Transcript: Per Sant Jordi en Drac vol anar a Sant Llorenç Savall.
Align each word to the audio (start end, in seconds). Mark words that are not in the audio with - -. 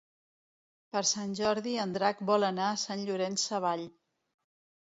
Per 0.95 1.03
Sant 1.09 1.35
Jordi 1.39 1.75
en 1.83 1.93
Drac 1.97 2.25
vol 2.31 2.47
anar 2.49 2.67
a 2.71 2.81
Sant 2.87 3.07
Llorenç 3.11 3.47
Savall. 3.51 3.89